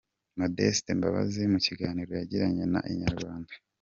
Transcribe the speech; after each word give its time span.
Modeste 0.39 0.89
Mbabazi 0.97 1.41
mu 1.53 1.59
kiganiro 1.65 2.11
yagiranye 2.19 2.63
na 2.73 2.79
Inyarwanda. 2.91 3.51